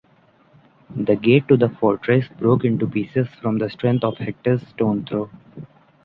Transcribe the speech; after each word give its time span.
The 0.95 1.15
gate 1.15 1.47
to 1.47 1.57
the 1.57 1.69
fortress 1.69 2.25
broke 2.39 2.65
into 2.65 2.87
pieces 2.87 3.27
from 3.39 3.59
the 3.59 3.69
strength 3.69 4.03
of 4.03 4.17
Hector’s 4.17 4.67
stone 4.69 5.05
throw. 5.05 5.29